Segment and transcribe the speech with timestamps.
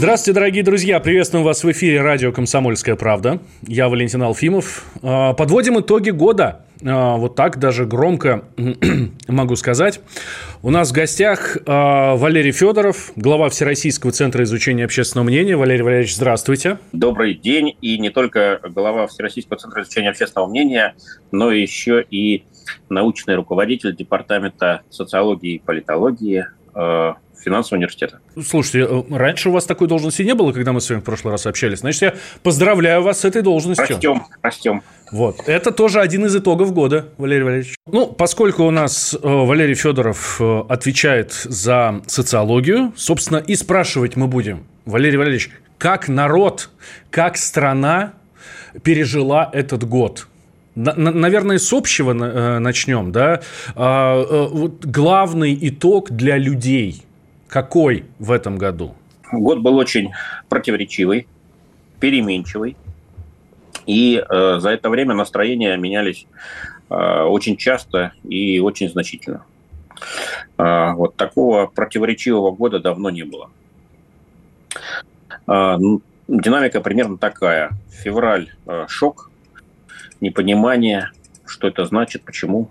[0.00, 0.98] Здравствуйте, дорогие друзья!
[0.98, 3.38] Приветствуем вас в эфире радио «Комсомольская правда».
[3.68, 4.86] Я Валентин Алфимов.
[5.02, 6.64] А, подводим итоги года.
[6.82, 8.44] А, вот так даже громко
[9.28, 10.00] могу сказать.
[10.62, 15.54] У нас в гостях а, Валерий Федоров, глава Всероссийского центра изучения общественного мнения.
[15.54, 16.78] Валерий Валерьевич, здравствуйте.
[16.92, 17.76] Добрый день.
[17.82, 20.94] И не только глава Всероссийского центра изучения общественного мнения,
[21.30, 22.44] но еще и
[22.88, 26.46] научный руководитель Департамента социологии и политологии
[27.42, 28.20] финансового университета.
[28.42, 31.32] Слушайте, э, раньше у вас такой должности не было, когда мы с вами в прошлый
[31.32, 31.80] раз общались.
[31.80, 33.96] Значит, я поздравляю вас с этой должностью.
[33.96, 34.82] Растем, растем.
[35.10, 35.40] Вот.
[35.46, 37.74] Это тоже один из итогов года, Валерий Валерьевич.
[37.86, 44.28] Ну, поскольку у нас э, Валерий Федоров э, отвечает за социологию, собственно, и спрашивать мы
[44.28, 46.70] будем, Валерий Валерьевич, как народ,
[47.10, 48.12] как страна
[48.82, 50.26] пережила этот год?
[50.76, 53.40] Наверное, с общего начнем, да.
[53.74, 54.48] А,
[54.82, 57.02] главный итог для людей–
[57.50, 58.94] какой в этом году?
[59.32, 60.12] Год был очень
[60.48, 61.26] противоречивый,
[61.98, 62.76] переменчивый.
[63.86, 66.26] И э, за это время настроения менялись
[66.88, 69.44] э, очень часто и очень значительно.
[70.58, 73.50] Э, вот такого противоречивого года давно не было.
[75.48, 75.76] Э,
[76.28, 77.70] динамика примерно такая.
[77.90, 79.30] Февраль э, шок,
[80.20, 81.10] непонимание,
[81.46, 82.70] что это значит, почему.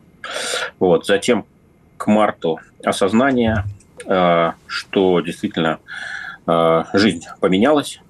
[0.80, 1.06] Вот.
[1.06, 1.46] Затем
[1.98, 3.66] к марту осознание–
[4.10, 5.80] что действительно
[6.48, 8.02] э, жизнь поменялась,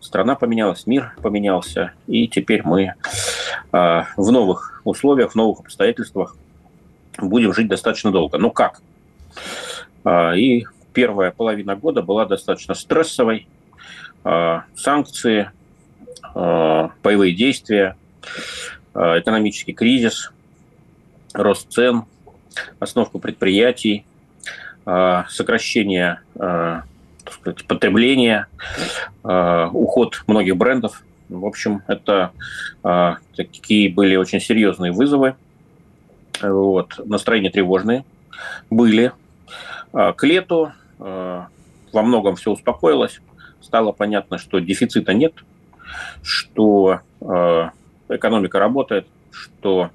[0.00, 2.94] страна поменялась, мир поменялся, и теперь мы э,
[3.70, 6.36] в новых условиях, в новых обстоятельствах
[7.18, 8.38] будем жить достаточно долго.
[8.38, 8.80] Но как?
[10.34, 13.46] И первая половина года была достаточно стрессовой.
[14.74, 15.50] Санкции,
[16.34, 17.96] боевые действия,
[18.94, 20.32] экономический кризис,
[21.34, 22.04] рост цен,
[22.80, 24.11] остановка предприятий, Э,
[24.84, 26.80] сокращение э,
[27.30, 28.46] сказать, потребления,
[29.24, 31.02] э, уход многих брендов.
[31.28, 32.32] В общем, это
[33.34, 35.34] такие были очень серьезные вызовы.
[36.42, 37.00] Вот.
[37.06, 38.04] Настроения тревожные
[38.68, 39.12] были.
[39.92, 41.48] К лету во
[41.92, 43.22] многом все успокоилось.
[43.62, 45.32] Стало понятно, что дефицита нет,
[46.22, 47.00] что
[48.10, 49.90] экономика работает, что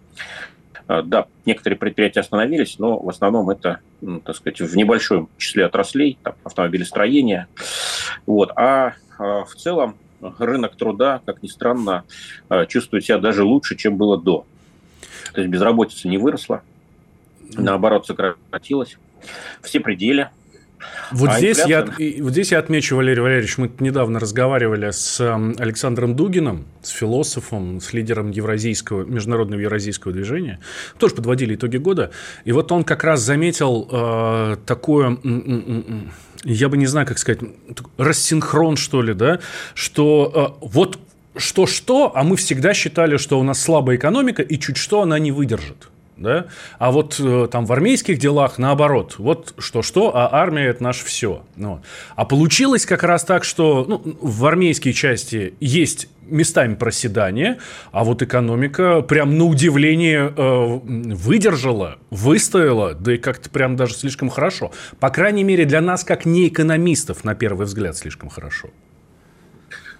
[0.88, 6.18] да, некоторые предприятия остановились, но в основном это, ну, так сказать, в небольшом числе отраслей,
[6.24, 7.48] там, автомобилестроения.
[8.26, 8.52] Вот.
[8.56, 12.04] А, а в целом рынок труда, как ни странно,
[12.50, 14.46] а, чувствует себя даже лучше, чем было до.
[15.34, 16.64] То есть безработица не выросла,
[17.56, 18.98] наоборот, сократилась.
[19.62, 20.30] Все пределы,
[21.12, 25.56] вот, а здесь я, вот здесь я отмечу, Валерий Валерьевич, мы недавно разговаривали с эм,
[25.58, 30.60] Александром Дугиным, с философом, с лидером евразийского, международного евразийского движения.
[30.98, 32.12] Тоже подводили итоги года.
[32.46, 35.18] И вот он как раз заметил э, такое
[36.44, 37.42] я бы не знаю, как сказать,
[37.98, 39.40] рассинхрон, что ли, да,
[39.74, 41.00] что э, вот
[41.36, 45.32] что-что, а мы всегда считали, что у нас слабая экономика, и чуть что она не
[45.32, 46.48] выдержит да?
[46.80, 51.44] А вот э, там в армейских делах наоборот, вот что-что, а армия это наше все.
[51.56, 51.82] Ну.
[52.16, 57.60] А получилось как раз так, что ну, в армейской части есть местами проседание,
[57.92, 64.30] а вот экономика прям на удивление э, выдержала, выстояла, да и как-то прям даже слишком
[64.30, 64.72] хорошо.
[65.00, 68.70] По крайней мере, для нас, как не экономистов, на первый взгляд, слишком хорошо.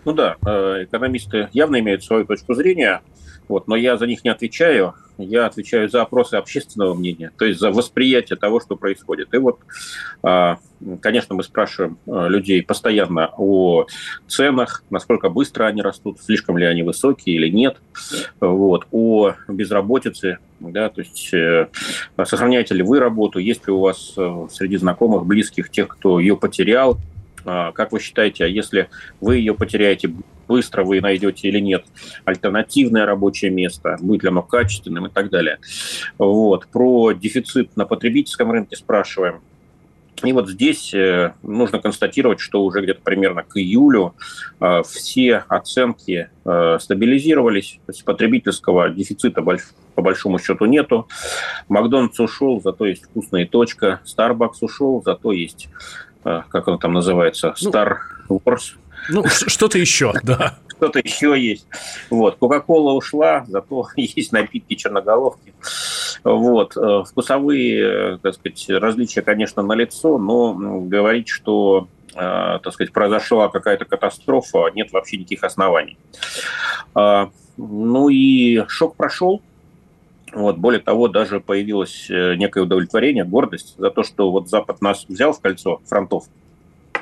[0.06, 3.02] Ну да, э, экономисты явно имеют свою точку зрения,
[3.48, 4.94] вот, но я за них не отвечаю.
[5.18, 9.34] Я отвечаю за опросы общественного мнения, то есть за восприятие того, что происходит.
[9.34, 9.60] И вот,
[10.22, 10.60] а,
[11.02, 13.88] конечно, мы спрашиваем а, людей постоянно о
[14.28, 17.78] ценах, насколько быстро они растут, слишком ли они высокие или нет,
[18.40, 21.68] вот, о безработице, да, то есть э,
[22.24, 26.36] сохраняете ли вы работу, есть ли у вас э, среди знакомых, близких, тех, кто ее
[26.36, 27.00] потерял,
[27.46, 28.90] а, как вы считаете, а если
[29.22, 30.14] вы ее потеряете,
[30.48, 31.86] быстро вы найдете или нет
[32.26, 35.60] альтернативное рабочее место, будет ли оно качественным и так далее.
[36.18, 36.68] Вот.
[36.68, 39.42] Про дефицит на потребительском рынке спрашиваем.
[40.24, 44.16] И вот здесь э, нужно констатировать, что уже где-то примерно к июлю
[44.60, 51.08] э, все оценки э, стабилизировались, то есть потребительского дефицита по большому счету нету.
[51.70, 54.02] Макдональдс ушел, зато есть вкусная точка.
[54.06, 55.70] Starbucks ушел, зато есть,
[56.24, 57.98] как он там называется, ну, Star
[58.30, 58.76] Wars.
[59.10, 60.58] Ну, что-то еще, да.
[60.78, 61.68] Что-то еще есть.
[62.10, 62.38] Вот.
[62.38, 65.54] Кока-кола ушла, зато есть напитки черноголовки.
[66.24, 66.78] Вот.
[66.78, 73.50] Э, вкусовые, э, так сказать, различия, конечно, налицо, но говорить, что э, так сказать, произошла
[73.50, 75.98] какая-то катастрофа, нет вообще никаких оснований.
[77.60, 79.42] Ну и шок прошел,
[80.32, 85.32] вот, более того, даже появилось некое удовлетворение, гордость за то, что вот Запад нас взял
[85.34, 86.26] в кольцо фронтов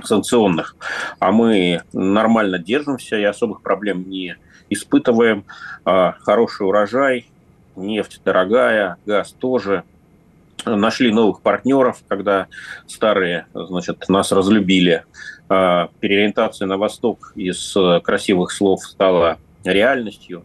[0.06, 0.76] санкционных,
[1.20, 4.38] а мы нормально держимся и особых проблем не
[4.70, 5.46] испытываем.
[5.84, 7.30] А, хороший урожай,
[7.76, 9.84] нефть дорогая, газ тоже.
[10.66, 12.48] Нашли новых партнеров, когда
[12.88, 15.04] старые, значит, нас разлюбили.
[15.50, 20.44] А, переориентация на восток из красивых слов стала реальностью.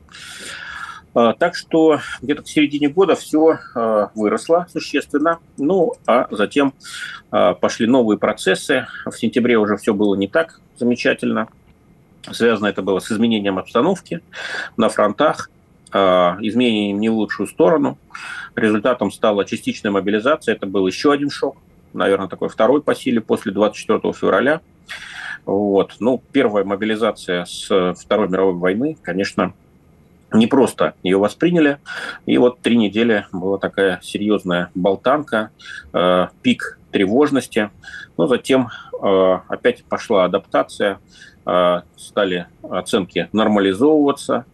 [1.15, 5.39] А, так что где-то к середине года все а, выросло существенно.
[5.59, 6.75] Ну, а затем
[7.31, 8.87] а, пошли новые процессы.
[9.05, 11.49] В сентябре уже все было не так замечательно.
[12.31, 14.21] Связано это было с изменением обстановки
[14.77, 15.51] на фронтах,
[15.91, 17.97] изменением не в лучшую сторону.
[18.55, 20.55] Результатом стала частичная мобилизация.
[20.55, 21.57] Это был еще один шок.
[21.95, 24.61] Наверное, такой второй по силе после 24 февраля.
[25.47, 25.97] Вот.
[25.99, 29.55] Ну, первая мобилизация с Второй мировой войны, конечно,
[30.32, 31.79] не просто ее восприняли.
[32.27, 35.50] И вот три недели была такая серьезная болтанка,
[35.93, 37.71] э, пик тревожности.
[38.17, 38.89] Но затем э,
[39.49, 41.00] опять пошла адаптация,
[41.47, 44.44] э, стали оценки нормализовываться.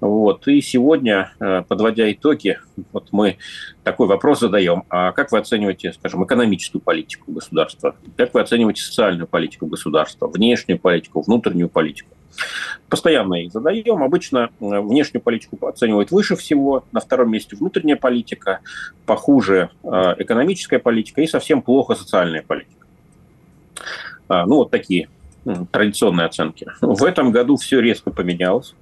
[0.00, 0.46] Вот.
[0.48, 2.58] И сегодня, э, подводя итоги,
[2.92, 3.38] вот мы
[3.84, 4.84] такой вопрос задаем.
[4.88, 7.94] А как вы оцениваете, скажем, экономическую политику государства?
[8.16, 12.10] Как вы оцениваете социальную политику государства, внешнюю политику, внутреннюю политику?
[12.88, 14.02] Постоянно их задаем.
[14.02, 18.60] Обычно э, внешнюю политику оценивают выше всего, на втором месте внутренняя политика,
[19.06, 19.88] похуже э,
[20.18, 22.79] экономическая политика и совсем плохо социальная политика.
[24.28, 25.08] А, ну, вот такие
[25.70, 26.66] традиционные оценки.
[26.80, 28.74] В этом году все резко поменялось.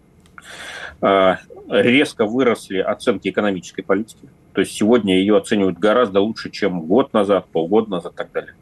[1.00, 4.29] А, резко выросли оценки экономической политики.
[4.53, 8.55] То есть сегодня ее оценивают гораздо лучше, чем год назад, полгода назад и так далее.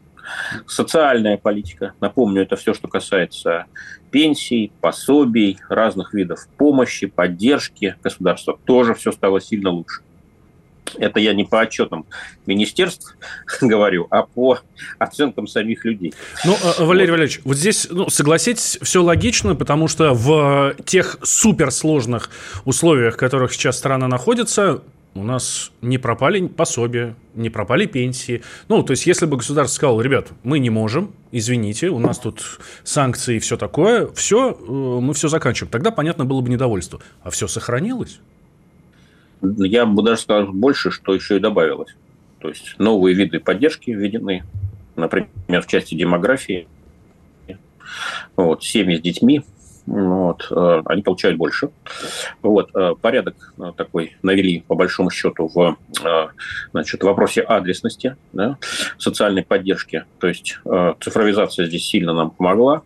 [0.67, 1.93] Социальная политика.
[2.01, 3.65] Напомню, это все, что касается
[4.11, 8.59] пенсий, пособий, разных видов помощи, поддержки государства.
[8.65, 10.01] Тоже все стало сильно лучше.
[10.97, 12.05] Это я не по отчетам
[12.45, 13.15] министерств
[13.61, 14.59] говорю, а по
[14.99, 16.13] оценкам самих людей.
[16.45, 17.17] Ну, э, Валерий вот.
[17.17, 22.29] Валерьевич, вот здесь, ну, согласитесь, все логично, потому что в тех суперсложных
[22.65, 24.81] условиях, в которых сейчас страна находится,
[25.17, 28.43] у нас не пропали пособия, не пропали пенсии.
[28.67, 32.59] Ну, то есть, если бы государство сказало, ребят, мы не можем, извините, у нас тут
[32.83, 36.99] санкции и все такое, все, э, мы все заканчиваем, тогда, понятно, было бы недовольство.
[37.23, 38.19] А все сохранилось?
[39.41, 41.95] Я бы даже сказал больше, что еще и добавилось.
[42.39, 44.43] То есть, новые виды поддержки введены,
[44.95, 46.67] например, в части демографии,
[48.35, 49.43] вот, семьи с детьми,
[49.87, 51.69] вот, э, они получают больше.
[52.41, 55.77] Вот, э, порядок э, такой навели, по большому счету, в
[56.71, 58.57] значит, вопросе адресности, да,
[58.97, 60.05] социальной поддержки.
[60.19, 60.59] То есть
[60.99, 62.81] цифровизация здесь сильно нам помогла.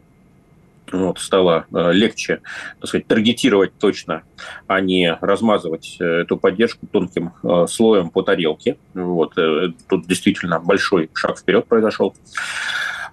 [0.92, 2.42] Вот, стало легче,
[2.80, 4.24] так сказать, таргетировать точно,
[4.68, 7.32] а не размазывать эту поддержку тонким
[7.68, 8.78] слоем по тарелке.
[8.94, 9.36] Вот,
[9.88, 12.14] тут действительно большой шаг вперед произошел.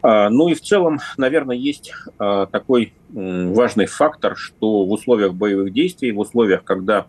[0.01, 6.13] А, ну и в целом, наверное, есть такой важный фактор, что в условиях боевых действий,
[6.13, 7.07] в условиях, когда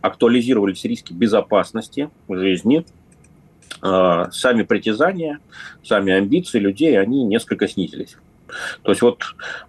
[0.00, 2.84] актуализировались риски безопасности жизни,
[3.80, 5.38] сами притязания,
[5.84, 8.16] сами амбиции людей, они несколько снизились.
[8.82, 9.22] То есть вот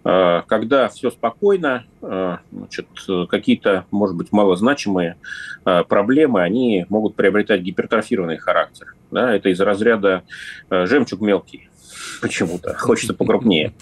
[0.04, 2.88] когда все спокойно, значит,
[3.30, 5.18] какие-то, может быть, малозначимые
[5.64, 8.96] проблемы, они могут приобретать гипертрофированный характер.
[9.12, 10.24] Да, это из разряда
[10.70, 11.70] жемчуг мелкий
[12.22, 12.76] почему-то.
[12.76, 13.74] Хочется покрупнее.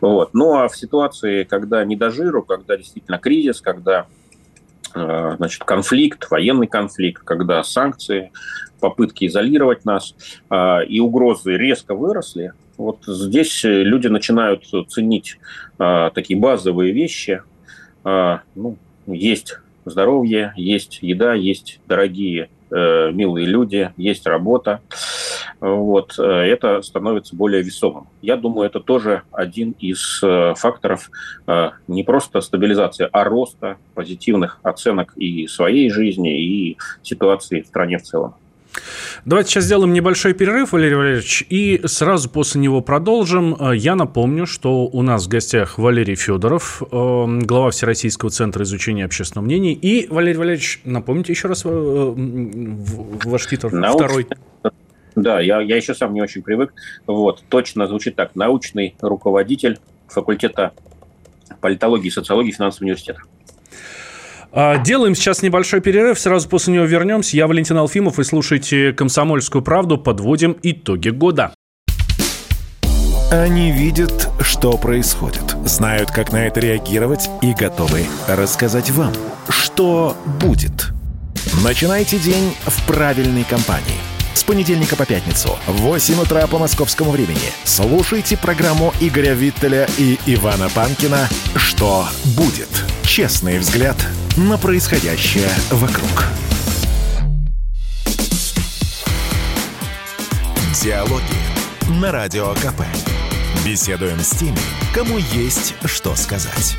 [0.00, 0.34] Вот.
[0.34, 4.06] Ну а в ситуации, когда не до жиру, когда действительно кризис, когда
[4.94, 8.32] э, значит, конфликт, военный конфликт, когда санкции,
[8.80, 10.14] попытки изолировать нас
[10.50, 15.38] э, и угрозы резко выросли, вот здесь люди начинают ценить
[15.78, 17.42] э, такие базовые вещи.
[18.02, 24.80] Ну, есть здоровье, есть еда, есть дорогие милые люди, есть работа
[25.60, 28.08] вот, э, это становится более весомым.
[28.22, 31.10] Я думаю, это тоже один из э, факторов
[31.46, 37.98] э, не просто стабилизации, а роста позитивных оценок и своей жизни, и ситуации в стране
[37.98, 38.34] в целом.
[39.24, 43.56] Давайте сейчас сделаем небольшой перерыв, Валерий Валерьевич, и сразу после него продолжим.
[43.72, 49.72] Я напомню, что у нас в гостях Валерий Федоров, глава Всероссийского центра изучения общественного мнения.
[49.72, 54.26] И, Валерий Валерьевич, напомните еще раз ваш титул, Научный, второй.
[55.16, 56.72] Да, я, я еще сам не очень привык.
[57.06, 58.34] Вот, точно звучит так.
[58.36, 60.72] Научный руководитель факультета
[61.60, 63.22] политологии, социологии, финансового университета.
[64.52, 67.36] А, делаем сейчас небольшой перерыв, сразу после него вернемся.
[67.36, 69.96] Я Валентин Алфимов, и слушайте «Комсомольскую правду».
[69.96, 71.52] Подводим итоги года.
[73.30, 79.12] Они видят, что происходит, знают, как на это реагировать и готовы рассказать вам,
[79.48, 80.88] что будет.
[81.62, 84.09] Начинайте день в правильной компании.
[84.40, 90.18] С понедельника по пятницу в 8 утра по московскому времени слушайте программу Игоря Виттеля и
[90.24, 92.70] Ивана Панкина «Что будет?»
[93.02, 93.96] Честный взгляд
[94.38, 96.24] на происходящее вокруг.
[100.82, 102.80] Диалоги на Радио КП.
[103.62, 104.56] Беседуем с теми,
[104.94, 106.78] кому есть что сказать.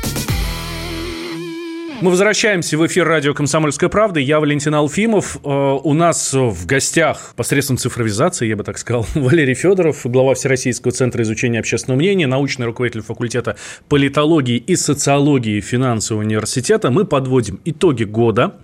[2.02, 4.18] Мы возвращаемся в эфир радио «Комсомольская правда».
[4.18, 5.36] Я Валентин Алфимов.
[5.44, 10.90] Э, у нас в гостях посредством цифровизации, я бы так сказал, Валерий Федоров, глава Всероссийского
[10.90, 13.56] центра изучения общественного мнения, научный руководитель факультета
[13.88, 16.90] политологии и социологии финансового университета.
[16.90, 18.56] Мы подводим итоги года.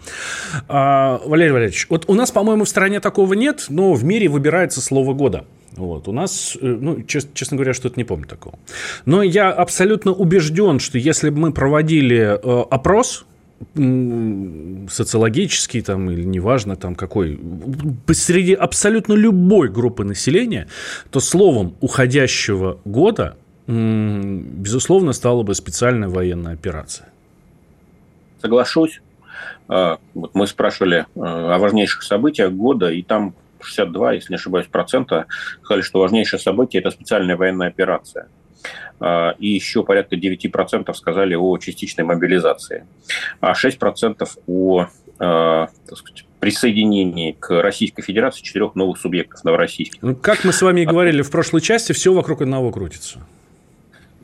[0.66, 4.80] А, Валерий Валерьевич, вот у нас, по-моему, в стране такого нет, но в мире выбирается
[4.80, 5.44] слово года.
[5.78, 6.08] Вот.
[6.08, 8.58] У нас, э, ну, честно, честно говоря, что-то не помню такого.
[9.06, 13.24] Но я абсолютно убежден, что если бы мы проводили э, опрос
[13.74, 17.40] социологический там или неважно там какой,
[18.12, 20.68] среди абсолютно любой группы населения,
[21.10, 27.08] то словом уходящего года, безусловно, стала бы специальная военная операция.
[28.40, 29.00] Соглашусь.
[29.68, 34.66] А, вот мы спрашивали э, о важнейших событиях года, и там 62, если не ошибаюсь,
[34.66, 35.26] процента
[35.62, 38.28] сказали, что важнейшее событие– это специальная военная операция.
[39.00, 42.86] А, и еще порядка 9% сказали о частичной мобилизации,
[43.40, 44.86] а 6% о
[45.18, 50.02] а, сказать, присоединении к Российской Федерации четырех новых субъектов новороссийских.
[50.02, 53.20] Ну, как мы с вами и говорили в прошлой части, все вокруг одного крутится.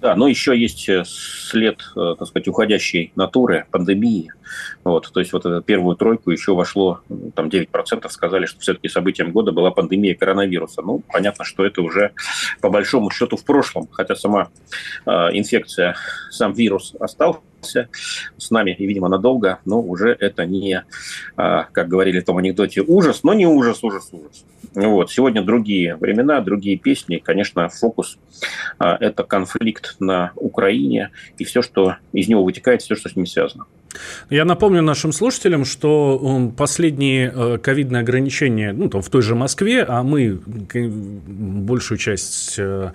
[0.05, 4.31] Да, но еще есть э, след, э, так сказать, уходящей натуры, пандемии.
[4.85, 7.01] Вот, то есть вот эту первую тройку еще вошло,
[7.35, 10.83] там 9% сказали, что все-таки событием года была пандемия коронавируса.
[10.83, 12.13] Ну, понятно, что это уже
[12.61, 14.51] по большому счету в прошлом, хотя сама
[15.07, 15.97] э, инфекция,
[16.31, 20.85] сам вирус остался с нами, и, видимо, надолго, но уже это не,
[21.37, 24.45] а, как говорили в том анекдоте, ужас, но не ужас, ужас, ужас.
[24.75, 25.11] Вот.
[25.11, 27.19] Сегодня другие времена, другие песни.
[27.19, 28.19] Конечно, фокус
[28.79, 33.27] а,– это конфликт на Украине и все, что из него вытекает, все, что с ним
[33.27, 33.67] связано.
[34.31, 39.85] Я напомню нашим слушателям, что последние э, ковидные ограничения, ну, там, в той же Москве,
[39.87, 42.93] а мы большую часть, э,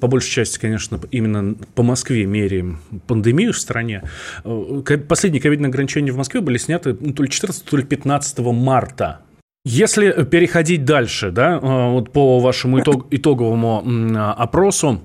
[0.00, 4.02] по большей части, конечно, именно по Москве меряем пандемию в стране.
[4.44, 8.38] Э, последние ковидные ограничения в Москве были сняты ну, то ли 14, то ли 15
[8.38, 9.20] марта
[9.62, 13.84] если переходить дальше, да, вот по вашему итог, итоговому
[14.16, 15.02] опросу,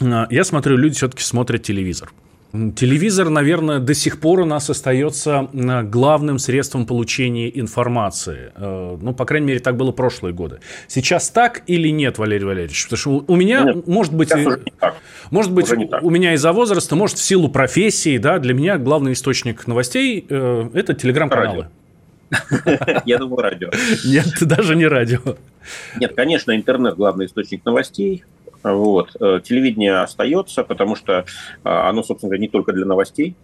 [0.00, 2.12] я смотрю, люди все-таки смотрят телевизор.
[2.52, 8.52] Телевизор, наверное, до сих пор у нас остается э, главным средством получения информации.
[8.54, 10.60] Э, ну, по крайней мере, так было прошлые годы.
[10.86, 12.84] Сейчас так или нет, Валерий Валерьевич?
[12.84, 14.32] Потому что у меня, нет, может быть,
[15.30, 19.66] может быть, у меня из-за возраста, может, в силу профессии, да, для меня главный источник
[19.66, 21.68] новостей э,– это телеграм-каналы.
[23.04, 23.70] Я думал, радио.
[24.04, 25.20] Нет, даже не радио.
[25.98, 28.24] Нет, конечно, интернет– главный источник новостей.
[28.74, 29.16] Вот.
[29.20, 31.24] Э, телевидение остается, потому что
[31.64, 33.34] а, оно, собственно говоря, не только для новостей.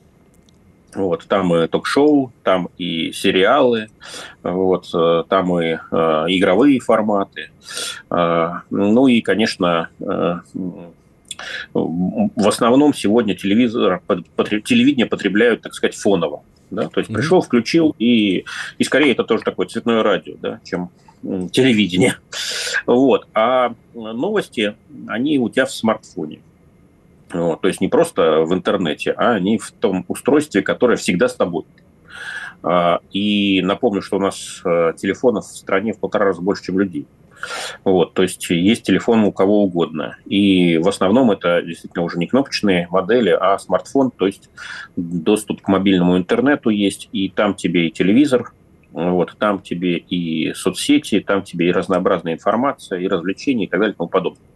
[0.95, 3.89] Вот, там и ток-шоу, там и сериалы,
[4.45, 5.77] вот, э, там и э,
[6.29, 7.51] игровые форматы.
[8.11, 10.37] Э, ну и, конечно, э,
[11.73, 14.03] в основном сегодня телевизор,
[14.65, 16.45] телевидение потребляют, так сказать, фоново.
[16.71, 16.89] Да?
[16.89, 18.45] То есть пришел, включил, и,
[18.79, 20.91] и скорее это тоже такое цветное радио, да, чем
[21.51, 22.17] телевидение.
[22.87, 23.27] Вот.
[23.35, 24.75] А новости,
[25.07, 26.41] они у тебя в смартфоне.
[27.33, 27.61] Вот.
[27.61, 31.65] То есть не просто в интернете, а они в том устройстве, которое всегда с тобой.
[32.63, 36.79] А, и напомню, что у нас э, телефонов в стране в полтора раза больше, чем
[36.79, 37.07] людей.
[37.85, 40.17] Вот, то есть есть телефон у кого угодно.
[40.25, 44.49] И в основном это действительно уже не кнопочные модели, а смартфон, то есть
[44.97, 48.53] доступ к мобильному интернету есть, и там тебе и телевизор,
[48.95, 53.93] вот, там тебе и соцсети, там тебе и разнообразная информация, и развлечения, и так далее,
[53.93, 54.47] и тому подобное.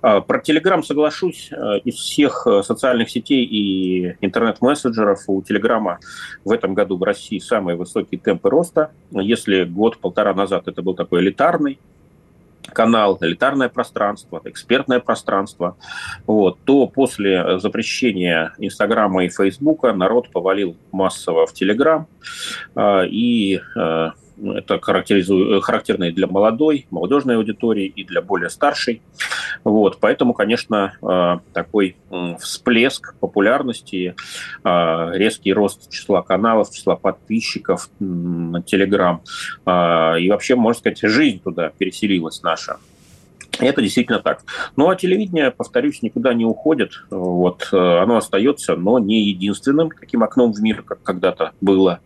[0.00, 1.50] А, про Telegram соглашусь.
[1.50, 5.98] Э, из всех э, социальных сетей и интернет-мессенджеров у Телеграма
[6.44, 8.92] в этом году в России самые высокие темпы роста.
[9.10, 11.78] Если год-полтора назад это был такой элитарный
[12.72, 15.76] канал, элитарное пространство, экспертное пространство,
[16.26, 22.06] вот, то после запрещения Инстаграма и Фейсбука народ повалил массово в Телеграм,
[22.74, 23.60] а, и
[24.42, 29.02] а, это характерно и для молодой, молодежной аудитории, и для более старшей.
[29.62, 31.96] Вот, поэтому, конечно, э, такой
[32.40, 34.14] всплеск популярности,
[34.64, 39.22] э, резкий рост числа каналов, числа подписчиков на Телеграм,
[39.66, 42.78] и вообще, можно сказать, жизнь туда переселилась наша.
[43.58, 44.42] Это действительно так.
[44.76, 47.04] Ну а телевидение, повторюсь, никуда не уходит.
[47.10, 52.00] Вот, э, оно остается, но не единственным таким окном в мир, как когда-то было,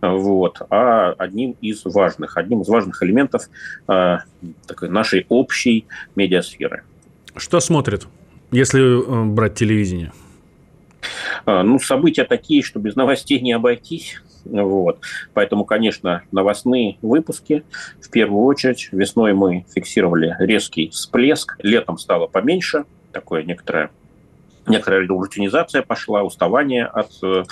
[0.00, 3.48] вот, а одним из важных, одним из важных элементов
[3.88, 4.18] э,
[4.66, 5.86] такой нашей общей
[6.16, 6.82] медиасферы.
[7.36, 8.06] Что смотрит,
[8.50, 10.12] если э, брать телевидение?
[11.46, 14.20] Э, ну, события такие, что без новостей не обойтись.
[14.44, 15.00] Вот.
[15.34, 17.64] Поэтому, конечно, новостные выпуски
[18.00, 18.88] в первую очередь.
[18.92, 23.90] Весной мы фиксировали резкий всплеск, летом стало поменьше, такое некоторое
[24.68, 27.44] некоторая рутинизация пошла, уставание от, э,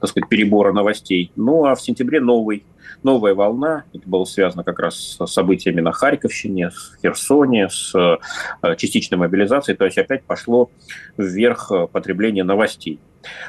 [0.00, 1.30] так сказать, перебора новостей.
[1.36, 2.64] Ну, а в сентябре новый,
[3.04, 3.84] новая волна.
[3.92, 9.76] Это было связано как раз с событиями на Харьковщине, с Херсоне, с э, частичной мобилизацией.
[9.76, 10.70] То есть опять пошло
[11.16, 12.98] вверх потребление новостей.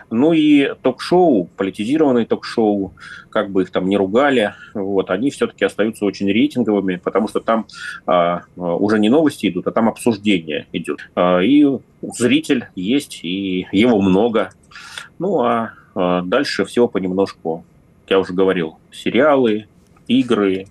[0.10, 2.94] Ну и ток-шоу, политизированные ток-шоу,
[3.29, 7.67] как бы их там не ругали, вот, они все-таки остаются очень рейтинговыми, потому что там
[8.05, 11.00] а, уже не новости идут, а там обсуждение идет.
[11.15, 11.65] А, и
[12.01, 14.51] зритель есть, и его много.
[15.20, 17.65] Ну а, а дальше всего понемножку,
[18.08, 19.67] я уже говорил, сериалы,
[20.08, 20.67] игры,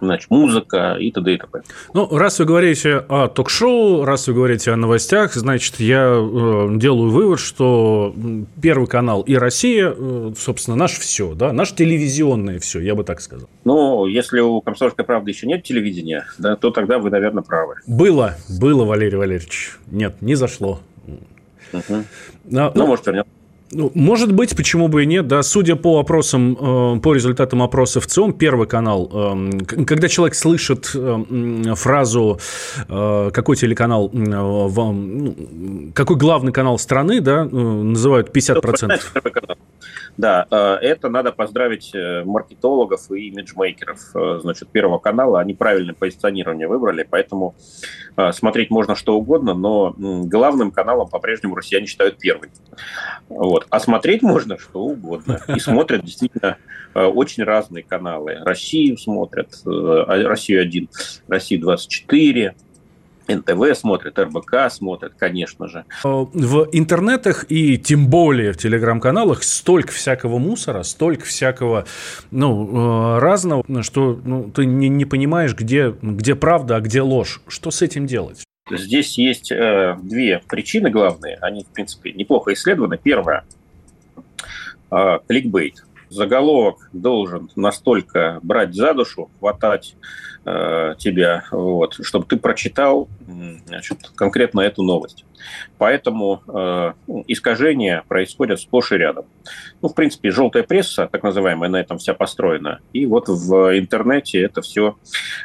[0.00, 1.34] значит, музыка и т.д.
[1.34, 1.62] и т.п.
[1.92, 7.10] Ну, раз вы говорите о ток-шоу, раз вы говорите о новостях, значит, я э, делаю
[7.10, 8.14] вывод, что
[8.60, 13.20] Первый канал и Россия, э, собственно, наш все, да, наш телевизионное все, я бы так
[13.20, 13.48] сказал.
[13.64, 17.76] Ну, если у «Комсомольской правды» еще нет телевидения, да, то тогда вы, наверное, правы.
[17.86, 19.72] Было, было, Валерий Валерьевич.
[19.90, 20.80] Нет, не зашло.
[21.72, 22.04] Угу.
[22.44, 23.24] Но, ну, может, вернем.
[23.72, 25.42] Ну, может быть, почему бы и нет, да.
[25.42, 30.92] Судя по опросам, э, по результатам опросов в ЦИОМ, Первый канал, эм, когда человек слышит
[30.94, 32.38] эм, фразу
[32.88, 35.34] э, «какой телеканал, ну,
[35.94, 39.00] какой главный канал страны», да, э, называют 50%.
[40.16, 40.46] Да,
[40.80, 41.92] это надо поздравить
[42.24, 45.40] маркетологов и имиджмейкеров, значит, Первого канала.
[45.40, 47.54] Они правильное позиционирование выбрали, поэтому
[48.32, 52.50] смотреть можно что угодно, но главным каналом по-прежнему россияне считают Первый.
[53.28, 53.66] Вот.
[53.70, 55.40] А смотреть можно что угодно.
[55.48, 56.58] И смотрят действительно
[56.94, 58.38] э, очень разные каналы.
[58.44, 60.88] Россию смотрят, э, а, Россию-1,
[61.28, 62.54] Россию-24,
[63.28, 65.84] НТВ смотрят, РБК смотрят, конечно же.
[66.04, 71.86] Э, в интернетах и тем более в телеграм-каналах столько всякого мусора, столько всякого
[72.30, 77.40] ну, разного, что ну, ты не, не понимаешь, где, где правда, а где ложь.
[77.48, 78.44] Что с этим делать?
[78.70, 81.36] Здесь есть э, две причины главные.
[81.42, 82.98] Они, в принципе, неплохо исследованы.
[83.02, 83.44] Первое
[84.90, 85.84] э,– кликбейт.
[86.14, 89.96] Заголовок должен настолько брать за душу, хватать
[90.44, 93.08] э, тебя, вот, чтобы ты прочитал
[93.66, 95.24] значит, конкретно эту новость.
[95.76, 96.92] Поэтому э,
[97.26, 99.24] искажения происходят сплошь и рядом.
[99.82, 102.78] Ну, в принципе, желтая пресса, так называемая, на этом вся построена.
[102.92, 104.96] И вот в интернете это все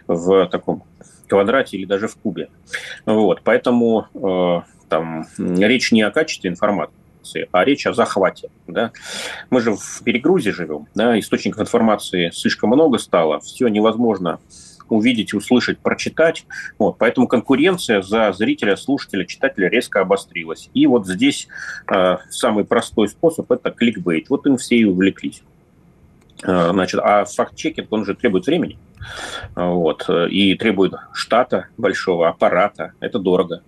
[0.07, 0.83] в таком
[1.27, 2.49] квадрате или даже в кубе.
[3.07, 6.98] Вот, поэтому э, там речь не о качестве информации,
[7.51, 8.49] а речь о захвате.
[8.67, 8.91] Да?
[9.49, 11.19] Мы же в перегрузе живем, да?
[11.19, 14.39] источников информации слишком много стало, все невозможно
[14.89, 16.45] увидеть, услышать, прочитать.
[16.77, 20.69] Вот, поэтому конкуренция за зрителя, слушателя, читателя резко обострилась.
[20.73, 21.47] И вот здесь
[21.91, 24.29] э, самый простой способ– это кликбейт.
[24.29, 25.43] Вот им все и увлеклись.
[26.43, 28.77] Э, значит, а факт-чекинг, он же требует времени.
[29.55, 32.93] Вот, и требует штата большого, аппарата.
[32.99, 33.61] Это дорого.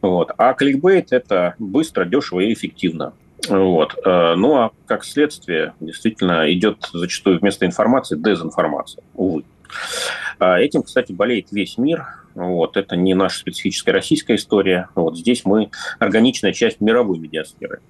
[0.00, 0.32] Вот.
[0.38, 3.12] А кликбейт– это быстро, дешево и эффективно.
[3.48, 3.96] Вот.
[4.04, 9.44] Ну а как следствие действительно идет зачастую вместо информации дезинформация, увы.
[10.38, 12.06] А этим, кстати, болеет весь мир.
[12.34, 12.76] Вот.
[12.76, 14.88] Это не наша специфическая российская история.
[14.94, 17.80] Вот здесь мы органичная часть мировой медиасферы.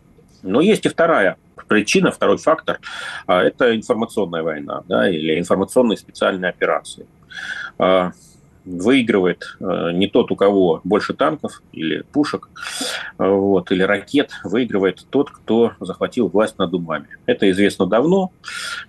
[0.43, 2.81] Но есть и вторая причина, второй фактор
[3.27, 7.07] а,– это информационная война да, или информационные специальные операции.
[7.79, 8.13] А,
[8.65, 12.49] выигрывает а, не тот, у кого больше танков или пушек,
[13.17, 17.09] вот, или ракет, выигрывает тот, кто захватил власть над умами.
[17.27, 18.33] Это известно давно,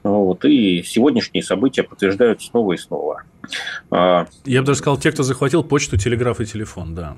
[0.04, 3.24] вот, и сегодняшние события подтверждают снова и снова.
[3.92, 7.16] Я бы даже сказал, те, кто захватил почту, телеграф и телефон, да.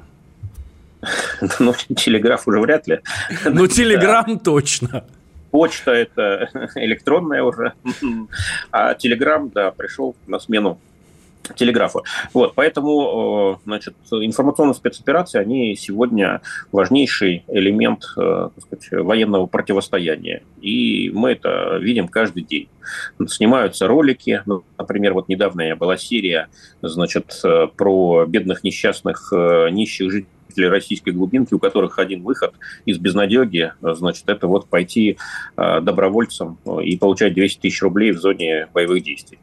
[1.60, 3.00] Ну, телеграф уже вряд ли.
[3.46, 5.06] Ну, телеграм точно.
[5.52, 7.74] Почта– это электронная уже,
[8.72, 10.80] а телеграм, да, пришел на смену
[11.56, 12.02] телеграфа.
[12.34, 20.44] Вот, поэтому, э, значит, информационные спецоперации, они сегодня важнейший элемент э, сказать, военного противостояния.
[20.62, 22.70] И мы это видим каждый день.
[23.28, 26.48] Снимаются ролики, ну, например, вот недавно была серия,
[26.82, 29.32] значит, э, про бедных несчастных
[29.72, 30.28] нищих жителей
[30.60, 32.54] российской глубинки, у которых один выход
[32.86, 35.18] из безнадеги, значит, это вот пойти
[35.56, 39.40] добровольцем и получать 200 тысяч рублей в зоне боевых действий.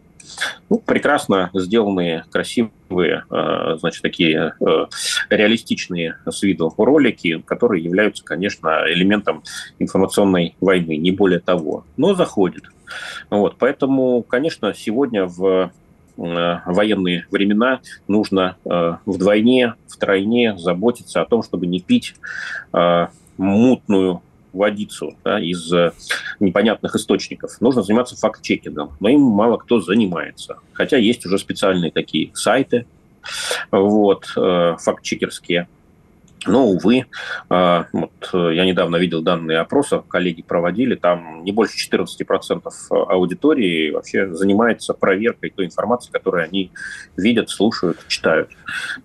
[0.68, 4.86] Ну, прекрасно сделанные, красивые, э, значит, такие э,
[5.30, 9.42] реалистичные с виду ролики, которые являются, конечно, элементом
[9.78, 11.84] информационной войны, не более того.
[11.96, 12.64] Но заходит.
[13.30, 15.70] Вот, поэтому, конечно, сегодня в э,
[16.18, 18.56] военные времена нужно
[19.06, 22.16] вдвойне, втройне заботиться о том, чтобы не пить
[23.38, 25.92] мутную водицу да, из э,
[26.40, 27.60] непонятных источников.
[27.60, 30.58] Нужно заниматься факт-чекингом, но им мало кто занимается.
[30.72, 32.86] Хотя есть уже специальные такие сайты,
[33.70, 35.68] вот, э, факт-чекерские.
[36.46, 37.06] Но, увы,
[37.50, 44.32] э, вот я недавно видел данные опроса, коллеги проводили, там не больше 14% аудитории вообще
[44.32, 46.70] занимается проверкой той информации, которую они
[47.16, 48.50] видят, слушают, читают.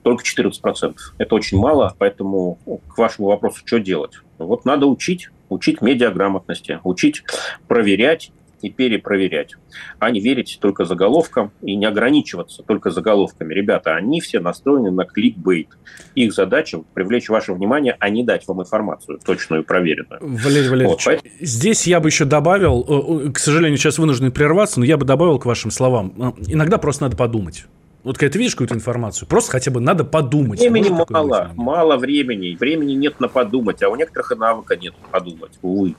[0.04, 0.96] Только 14%.
[1.18, 4.14] Это очень мало, поэтому к вашему вопросу, что делать?
[4.38, 7.24] Вот надо учить, учить медиаграмотности, учить
[7.68, 8.32] проверять
[8.64, 9.56] и перепроверять,
[10.00, 13.54] а не верить только заголовкам и не ограничиваться только заголовками.
[13.54, 15.68] Ребята, они все настроены на кликбейт.
[16.16, 20.20] Их задача привлечь ваше внимание, а не дать вам информацию точную и проверенную.
[20.22, 24.86] Валерий Валерьевич, вот, здесь я бы еще добавил, э, к сожалению, сейчас вынуждены прерваться, но
[24.86, 27.66] я бы добавил к вашим словам, э, иногда просто надо подумать.
[28.04, 30.60] Вот когда ты видишь какую-то информацию, просто хотя бы надо подумать.
[30.60, 32.56] Времени мало, мало времени.
[32.60, 35.96] Времени нет на подумать, а у некоторых и навыка нет подумать, увы.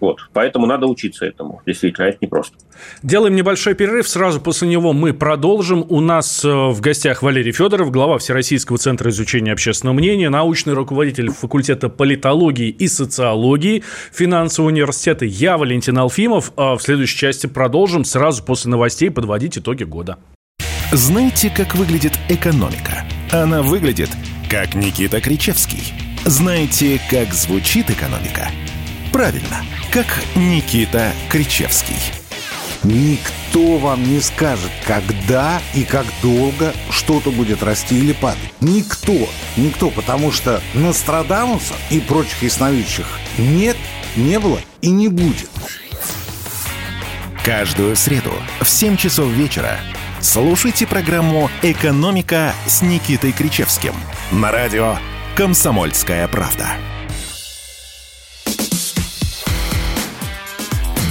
[0.00, 0.18] Вот.
[0.32, 1.62] Поэтому надо учиться этому.
[1.66, 2.56] Действительно, это непросто.
[3.02, 4.08] Делаем небольшой перерыв.
[4.08, 5.84] Сразу после него мы продолжим.
[5.88, 11.30] У нас э, в гостях Валерий Федоров, глава Всероссийского центра изучения общественного мнения, научный руководитель
[11.30, 15.24] факультета политологии и социологии финансового университета.
[15.24, 16.52] Я Валентин Алфимов.
[16.56, 20.18] А в следующей части продолжим сразу после новостей подводить итоги года.
[20.92, 23.04] Знаете, как выглядит экономика?
[23.30, 24.10] Она выглядит,
[24.50, 25.94] как Никита Кричевский.
[26.24, 28.48] Знаете, как звучит экономика?
[29.12, 31.96] Правильно, как Никита Кричевский.
[32.82, 38.38] Никто вам не скажет, когда и как долго что-то будет расти или падать.
[38.60, 39.28] Никто.
[39.56, 43.76] Никто, потому что Нострадамуса и прочих ясновидящих нет,
[44.16, 45.50] не было и не будет.
[47.44, 49.78] Каждую среду в 7 часов вечера
[50.20, 53.94] Слушайте программу «Экономика» с Никитой Кричевским
[54.30, 54.98] на радио
[55.34, 56.66] «Комсомольская правда».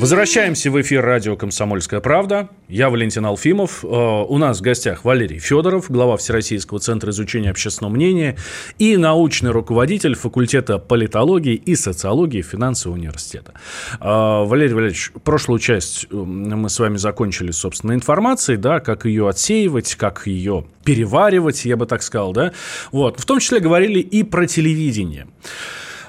[0.00, 2.48] Возвращаемся в эфир радио «Комсомольская правда».
[2.68, 3.84] Я Валентин Алфимов.
[3.84, 8.38] Э, у нас в гостях Валерий Федоров, глава Всероссийского центра изучения общественного мнения
[8.78, 13.52] и научный руководитель факультета политологии и социологии финансового университета.
[14.00, 19.28] Э, Валерий Валерьевич, прошлую часть э, мы с вами закончили, собственно, информацией, да, как ее
[19.28, 22.52] отсеивать, как ее переваривать, я бы так сказал, да.
[22.90, 23.20] Вот.
[23.20, 25.26] В том числе говорили и про телевидение.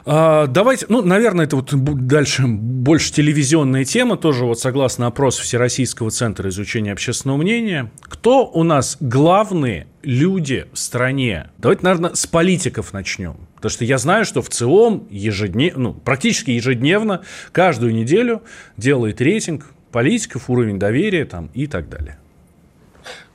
[0.06, 1.72] А, давайте, ну, наверное, это вот
[2.08, 7.92] дальше больше телевизионная тема, тоже вот согласно опросу Всероссийского центра изучения общественного мнения.
[8.02, 11.50] Кто у нас главные люди в стране?
[11.58, 13.38] Давайте, наверное, с политиков начнем.
[13.56, 18.42] Потому что я знаю, что в ЦИОМ ежедневно, ну, практически ежедневно, каждую неделю
[18.78, 22.18] делает рейтинг политиков, уровень доверия там, и так далее.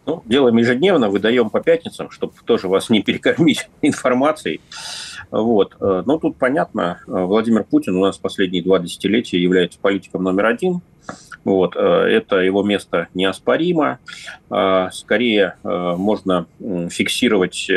[0.07, 4.61] Ну, делаем ежедневно, выдаем по пятницам, чтобы тоже вас не перекормить информацией.
[5.31, 5.77] Вот.
[5.81, 10.47] Э, но тут понятно, э, Владимир Путин у нас последние два десятилетия является политиком номер
[10.47, 10.81] один.
[11.45, 11.77] Вот.
[11.77, 13.99] Э, это его место неоспоримо.
[14.93, 16.47] Скорее можно
[16.91, 17.69] фиксировать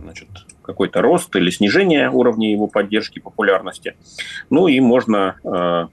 [0.00, 0.28] значит,
[0.62, 3.96] какой-то рост или снижение уровня его поддержки, популярности.
[4.50, 5.36] Ну и можно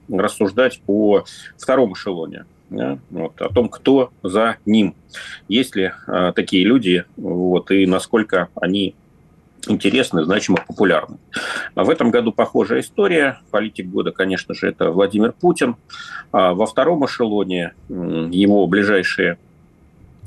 [0.08, 1.24] рассуждать по
[1.56, 2.44] второму эшелоне.
[2.70, 4.94] Да, вот, о том, кто за ним.
[5.46, 8.94] Есть ли э, такие люди, вот, и насколько они
[9.68, 11.18] интересны, значимо, популярны.
[11.74, 13.40] В этом году похожая история.
[13.50, 15.76] Политик года, конечно же, это Владимир Путин.
[16.32, 19.38] А во втором эшелоне его ближайшие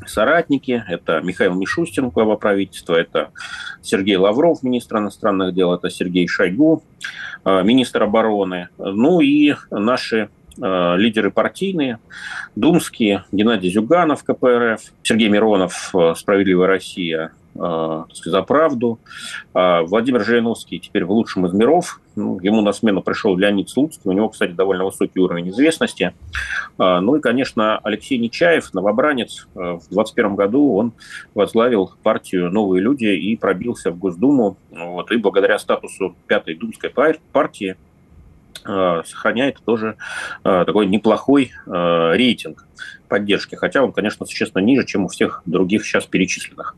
[0.05, 0.83] соратники.
[0.87, 3.31] Это Михаил Мишустин, глава правительства, это
[3.81, 6.83] Сергей Лавров, министр иностранных дел, это Сергей Шойгу,
[7.43, 8.69] а, министр обороны.
[8.77, 10.29] Ну и наши
[10.61, 11.99] а, лидеры партийные,
[12.55, 18.99] думские, Геннадий Зюганов, КПРФ, Сергей Миронов, «Справедливая Россия», Э, за правду.
[19.53, 24.09] А Владимир Жириновский теперь в лучшем из миров, Ну, ему на смену пришел Леонид Слуцкий.
[24.09, 26.13] У него, кстати, довольно высокий уровень известности.
[26.77, 29.47] А, ну и, конечно, Алексей Нечаев, новобранец.
[29.55, 30.93] Э, в 2021 году он
[31.33, 34.57] возглавил партию «Новые люди» и пробился в Госдуму.
[34.71, 37.75] Вот, и благодаря статусу пятой думской партии
[38.63, 39.97] сохраняет тоже
[40.43, 42.65] э, такой неплохой э, рейтинг
[43.07, 46.75] поддержки, хотя он, конечно, существенно ниже, чем у всех других сейчас перечисленных.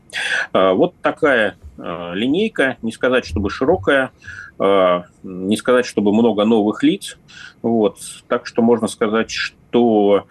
[0.52, 4.10] Вот такая линейка, не сказать, чтобы широкая,
[4.58, 7.16] не сказать, чтобы много новых лиц.
[7.62, 7.96] Вот.
[8.28, 10.26] Так что можно сказать, что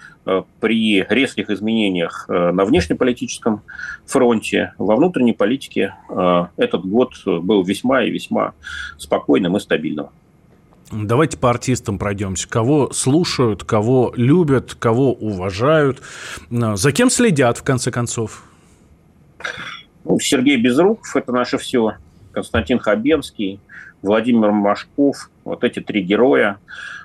[0.59, 3.63] при резких изменениях на внешнеполитическом
[4.05, 5.95] фронте, во внутренней политике
[6.57, 8.53] этот год был весьма и весьма
[8.99, 10.09] спокойным и стабильным.
[10.91, 12.47] Давайте по артистам пройдемся.
[12.47, 16.01] Кого слушают, кого любят, кого уважают,
[16.49, 18.43] за кем следят, в конце концов?
[20.05, 21.95] Ну, Сергей Безруков– это наше все.
[22.31, 23.59] Константин Хабенский,
[24.01, 25.29] Владимир Машков.
[25.43, 26.57] Вот эти три героя,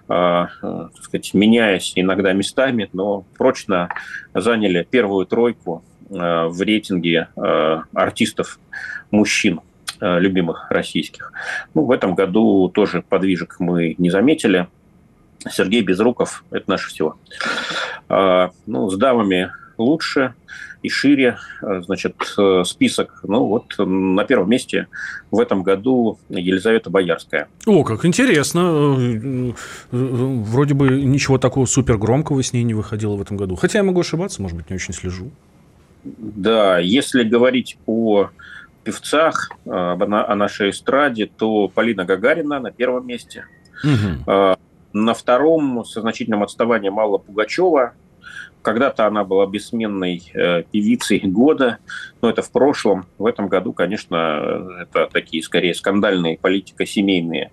[0.08, 3.88] э, э, так сказать, меняясь иногда местами, но прочно
[4.32, 6.14] заняли первую тройку э,
[6.46, 7.28] в рейтинге
[7.92, 8.60] артистов
[9.10, 9.60] мужчин–
[10.02, 11.32] любимых российских.
[11.74, 14.66] Ну, в этом году тоже подвижек мы не заметили.
[15.50, 17.14] Сергей Безруков– это наше все.
[18.08, 20.34] А, ну, с дамами лучше
[20.82, 23.20] и шире, э, значит, э, список.
[23.22, 24.88] Ну, вот на первом месте
[25.30, 27.48] в этом году Елизавета Боярская.
[27.66, 29.14] О, как интересно.
[29.90, 33.54] Вроде бы ничего такого супер громкого с ней не выходило в этом году.
[33.54, 35.30] Хотя я могу ошибаться, может быть, не очень слежу.
[36.04, 38.30] Да, если говорить о
[38.84, 43.46] певцах, э, о нашей эстраде, то Полина Гагарина на первом месте.
[43.84, 44.56] Угу.
[44.92, 47.94] На втором со значительным отставанием Алла Пугачева.
[48.60, 51.78] Когда-то она была бессменной э, певицей года,
[52.20, 53.06] но это в прошлом.
[53.18, 57.50] В этом году, конечно, это такие скорее скандальные политико-семейные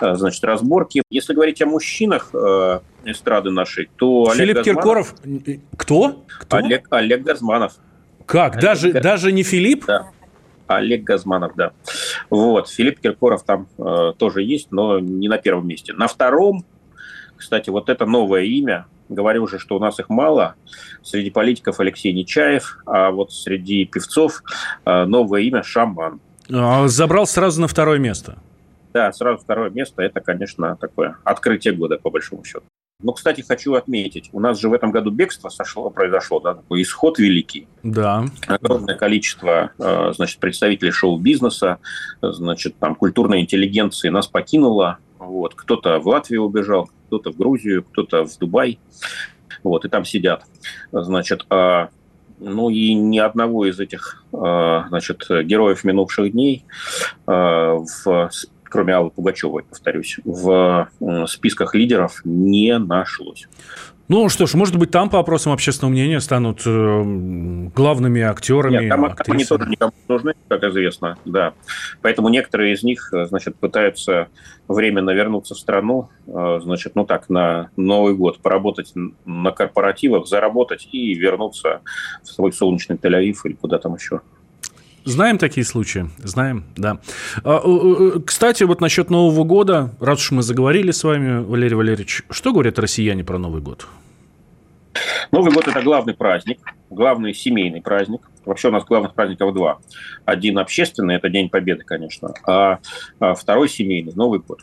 [0.00, 1.02] значит, разборки.
[1.10, 2.34] Если говорить о мужчинах
[3.04, 5.14] эстрады нашей, то Филипп Олег Киркоров...
[5.76, 6.24] Кто?
[6.40, 6.56] Кто?
[6.56, 7.74] Олег, Олег Газманов.
[8.26, 8.54] Как?
[8.54, 9.02] Олег даже, Газ...
[9.02, 9.84] даже не Филипп?
[9.86, 10.10] Да.
[10.68, 11.72] Олег Газманов, да.
[12.30, 15.92] Вот, Филипп Киркоров там э, тоже есть, но не на первом месте.
[15.92, 16.64] На втором,
[17.36, 20.54] кстати, вот это новое имя, говорю уже, что у нас их мало.
[21.02, 24.42] Среди политиков Алексей Нечаев, а вот среди певцов
[24.84, 26.20] э, новое имя Шаман.
[26.52, 28.38] А, забрал сразу на второе место.
[28.92, 30.02] Да, сразу второе место.
[30.02, 32.64] Это, конечно, такое открытие года, по большому счету.
[33.00, 36.82] Но, кстати, хочу отметить, у нас же в этом году бегство сошло, произошло, да, такой
[36.82, 37.68] исход великий.
[37.84, 38.24] Да.
[38.48, 41.78] Огромное количество, э, значит, представителей шоу-бизнеса,
[42.20, 44.98] значит, там, культурной интеллигенции нас покинуло.
[45.20, 45.54] Вот.
[45.54, 48.80] Кто-то в Латвию убежал, кто-то в Грузию, кто-то в Дубай.
[49.62, 50.42] Вот, и там сидят.
[50.90, 51.90] Значит, а,
[52.40, 56.64] ну и ни одного из этих, а, значит, героев минувших дней
[57.28, 58.30] а, в
[58.68, 60.88] кроме Аллы Пугачевой, повторюсь, в
[61.26, 63.48] списках лидеров не нашлось.
[64.08, 67.02] Ну что ж, может быть, там по опросам общественного мнения станут э,
[67.74, 68.80] главными актерами.
[68.80, 69.36] Нет, там актрисами.
[69.36, 71.52] они тоже никому не нужны, как известно, да.
[72.00, 74.28] Поэтому некоторые из них, э, значит, пытаются
[74.66, 78.94] временно вернуться в страну, э, значит, ну так, на Новый год, поработать
[79.26, 81.82] на корпоративах, заработать и вернуться
[82.22, 84.22] в свой солнечный Тель-Авив или куда там еще.
[85.08, 86.98] Знаем такие случаи, знаем, да.
[87.42, 87.62] А,
[88.26, 92.78] кстати, вот насчет Нового года, раз уж мы заговорили с вами, Валерий Валерьевич, что говорят
[92.78, 93.86] россияне про Новый год?
[95.32, 96.58] Новый год– это главный праздник,
[96.90, 98.20] главный семейный праздник.
[98.44, 99.78] Вообще у нас главных праздников два.
[100.26, 102.78] Один общественный– это День Победы, конечно, а,
[103.18, 104.60] а второй семейный– Новый год.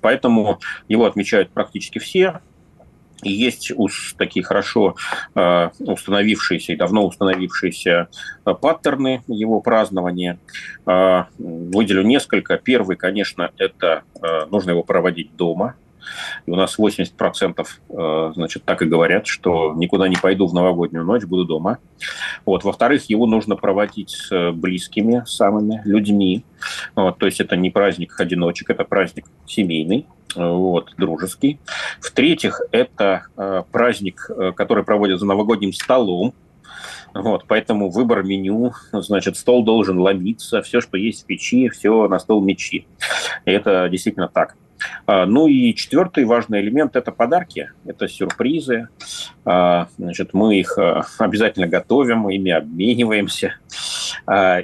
[0.00, 2.40] Поэтому его отмечают практически все.
[3.22, 3.72] И есть
[4.18, 4.96] такие хорошо
[5.34, 8.08] э, установившиеся и давно установившиеся
[8.44, 10.38] э, паттерны его празднования.
[10.86, 12.58] Э, выделю несколько.
[12.58, 14.02] Первый, конечно, это
[14.50, 15.76] нужно его проводить дома.
[16.46, 21.04] И у нас 80% э, значит, так и говорят, что никуда не пойду в новогоднюю
[21.04, 21.78] ночь, буду дома.
[22.44, 22.64] Вот.
[22.64, 26.44] Во-вторых, его нужно проводить с близкими самыми людьми.
[26.94, 27.18] Вот.
[27.18, 31.60] То есть это не праздник одиночек, это праздник семейный вот, дружеский.
[32.00, 36.34] В-третьих, это э, праздник, э, который проводят за новогодним столом,
[37.14, 42.18] вот, поэтому выбор меню, значит, стол должен ломиться, все, что есть в печи, все на
[42.18, 42.88] стол мечи.
[43.44, 44.56] И это действительно так.
[45.06, 48.88] А, ну и четвертый важный элемент– это подарки, это сюрпризы.
[49.44, 53.54] А, значит, мы их а, обязательно готовим, ими обмениваемся.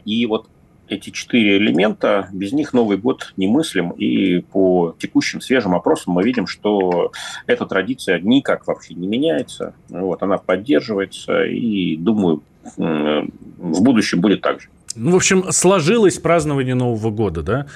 [0.04, 0.48] И вот
[0.90, 3.90] эти четыре элемента, без них Новый год немыслим.
[3.90, 7.12] И по текущим свежим опросам мы видим, что
[7.46, 9.74] эта традиция никак вообще не меняется.
[9.88, 12.42] Вот, она поддерживается, и, думаю,
[12.76, 14.68] в будущем будет так же.
[14.96, 17.66] Ну, в общем, сложилось празднование Нового года, да?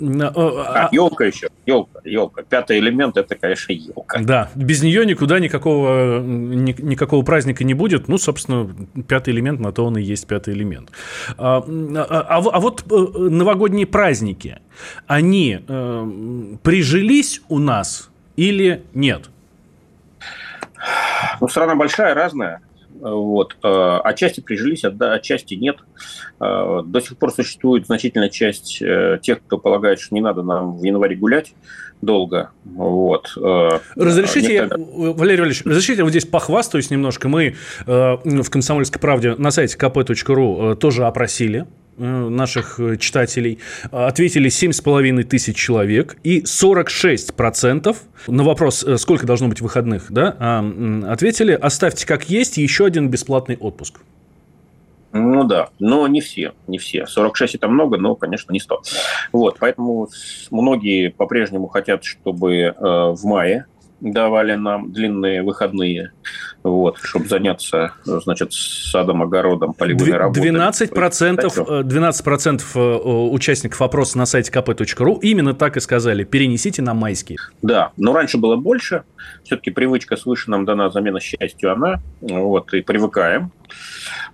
[0.00, 2.42] А, елка еще, елка, елка.
[2.42, 4.20] Пятый элемент это, конечно, елка.
[4.20, 8.08] Да, без нее никуда никакого, ни, никакого праздника не будет.
[8.08, 8.70] Ну, собственно,
[9.06, 10.90] пятый элемент, на то он и есть пятый элемент.
[11.36, 14.60] А, а, а, а вот э, новогодние праздники,
[15.06, 16.10] они э,
[16.62, 19.28] прижились у нас или нет?
[21.40, 22.62] Ну, страна большая, разная.
[23.00, 23.56] Вот.
[23.62, 25.78] Э, отчасти прижились, отчасти нет.
[26.40, 30.76] Э, до сих пор существует значительная часть э, тех, кто полагает, что не надо нам
[30.78, 31.54] в январе гулять
[32.02, 32.50] долго.
[32.64, 33.32] Вот.
[33.36, 34.76] Разрешите, Некогда...
[34.78, 37.28] я, Валерий Валерьевич, разрешите я вот здесь похвастаюсь немножко.
[37.28, 43.58] Мы в «Комсомольской правде» на сайте kp.ru тоже опросили наших э, читателей
[43.90, 51.12] ответили 7,5 тысяч человек, и 46% на вопрос, э, сколько должно быть выходных, да, а,
[51.12, 54.00] ответили, оставьте как есть, еще один бесплатный отпуск.
[55.12, 57.06] Ну да, но не все, не все.
[57.06, 58.82] 46 это много, но, конечно, не 100.
[59.32, 60.08] Вот, поэтому
[60.50, 63.66] многие по-прежнему хотят, чтобы э, в мае
[64.00, 66.12] давали нам длинные выходные,
[66.62, 70.50] вот, чтобы заняться, значит, садом, огородом, полевыми работами.
[70.50, 76.94] 12%, 12% э, э, участников опроса на сайте kp.ru именно так и сказали, перенесите на
[76.94, 77.38] майские.
[77.62, 79.04] Да, но раньше было больше,
[79.44, 83.52] все-таки привычка свыше нам дана замена счастью она, вот, и привыкаем.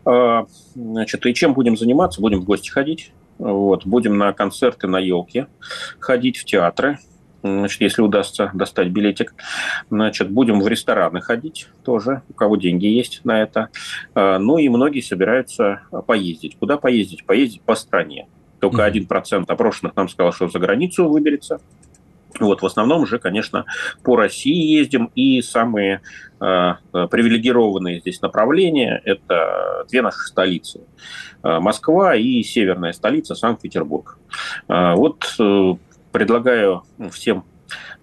[0.04, 2.20] А, значит, и чем будем заниматься?
[2.20, 5.46] Будем в гости ходить, вот, будем на концерты, на елки
[5.98, 6.98] ходить, в театры,
[7.42, 9.34] Значит, если удастся достать билетик,
[9.90, 13.68] значит, будем в рестораны ходить тоже, у кого деньги есть на это.
[14.14, 16.56] А, ну и многие собираются поездить.
[16.58, 17.24] Куда поездить?
[17.24, 18.26] Поездить по стране.
[18.58, 21.60] Только один процент опрошенных нам сказал, что за границу выберется.
[22.40, 23.64] Вот, в основном уже, конечно,
[24.02, 26.02] по России ездим, и самые
[26.40, 30.80] э, привилегированные здесь направления– это две наши столицы.
[31.42, 34.18] Москва и северная столица Санкт-Петербург.
[34.68, 35.74] Вот э,
[36.16, 37.44] предлагаю всем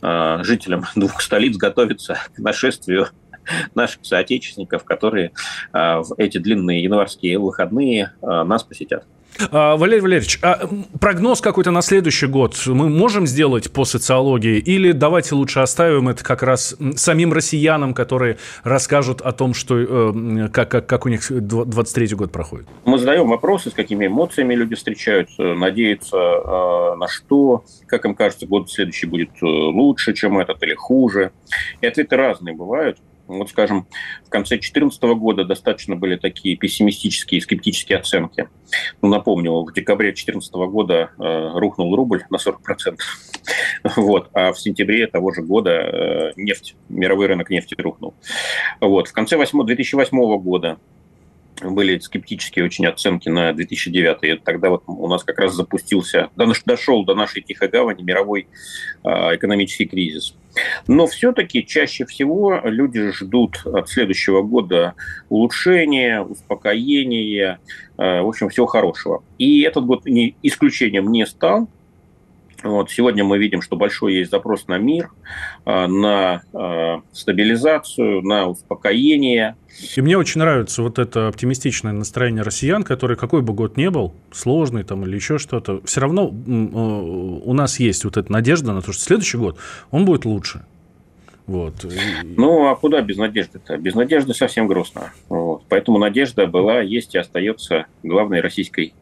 [0.03, 3.07] э, жителям двух столиц готовиться к нашествию
[3.75, 5.31] наших соотечественников, которые
[5.73, 9.07] э, в эти длинные январские выходные э, нас посетят.
[9.51, 10.67] А, Валерий Валерьевич, а
[10.99, 16.23] прогноз какой-то на следующий год мы можем сделать по социологии или давайте лучше оставим это
[16.23, 21.21] как раз самим россиянам, которые расскажут о том, что, э, как, как, как у них
[21.29, 22.67] 23 год проходит?
[22.85, 28.45] Мы задаем вопросы, с какими эмоциями люди встречаются, надеются э, на что, как им кажется,
[28.45, 31.31] год следующий будет э, лучше, чем этот или хуже.
[31.81, 32.97] И ответы разные бывают.
[33.27, 33.87] Вот, скажем,
[34.25, 38.49] в конце 2014 года достаточно были такие пессимистические, скептические оценки.
[39.01, 42.97] Ну, напомню, в декабре 2014 года э, рухнул рубль на 40%.
[43.97, 48.13] Вот, а в сентябре того же года э, нефть, мировой рынок нефти рухнул.
[48.79, 50.77] Вот, в конце 8, 2008 года
[51.61, 54.17] были скептические очень оценки на 2009.
[54.23, 56.29] И тогда вот у нас как раз запустился,
[56.65, 58.47] дошел до нашей Тихой Гавани мировой
[59.03, 60.35] а, экономический кризис.
[60.87, 64.93] Но все-таки чаще всего люди ждут от следующего года
[65.29, 67.59] улучшения, успокоения,
[67.97, 69.23] а, в общем, всего хорошего.
[69.37, 71.69] И этот год исключением не стал.
[72.63, 75.09] Вот, сегодня мы видим, что большой есть запрос на мир,
[75.65, 79.57] а, на а, стабилизацию, на успокоение.
[79.95, 84.13] И мне очень нравится вот это оптимистичное настроение россиян, которые какой бы год ни был,
[84.31, 88.93] сложный там или еще что-то, все равно у нас есть вот эта надежда на то,
[88.93, 89.57] что следующий год
[89.91, 90.63] он будет лучше.
[91.45, 91.85] Вот.
[92.23, 93.77] Ну, а куда без надежды-то?
[93.77, 95.11] Без надежды совсем грустно.
[95.27, 95.63] Вот.
[95.67, 98.93] Поэтому надежда была, есть и остается главной российской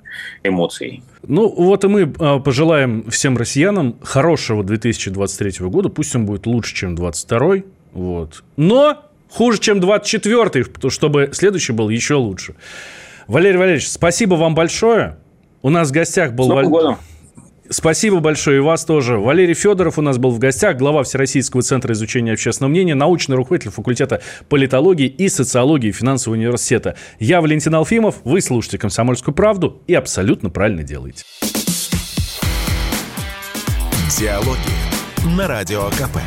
[0.43, 1.03] эмоцией.
[1.23, 5.89] Ну, вот и мы а, пожелаем всем россиянам хорошего 2023 года.
[5.89, 7.63] Пусть он будет лучше, чем 2022.
[7.93, 8.43] Вот.
[8.57, 12.55] Но хуже, чем 2024, чтобы следующий был еще лучше.
[13.27, 15.17] Валерий Валерьевич, спасибо вам большое.
[15.61, 16.45] У нас в гостях был...
[16.45, 16.97] С Новым годом.
[17.71, 19.17] Спасибо большое, и вас тоже.
[19.17, 23.71] Валерий Федоров у нас был в гостях, глава Всероссийского центра изучения общественного мнения, научный руководитель
[23.71, 26.97] факультета политологии и социологии финансового университета.
[27.19, 31.23] Я Валентин Алфимов, вы слушаете «Комсомольскую правду» и абсолютно правильно делаете.
[34.19, 36.17] Диалоги на Радио КП.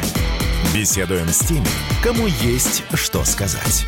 [0.75, 1.67] Беседуем с теми,
[2.03, 3.87] кому есть что сказать.